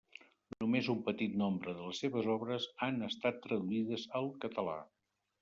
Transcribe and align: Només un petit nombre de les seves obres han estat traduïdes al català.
Només 0.61 0.87
un 0.93 1.03
petit 1.09 1.35
nombre 1.41 1.75
de 1.81 1.89
les 1.89 1.99
seves 2.05 2.31
obres 2.37 2.67
han 2.87 2.99
estat 3.11 3.39
traduïdes 3.45 4.09
al 4.23 4.33
català. 4.47 4.81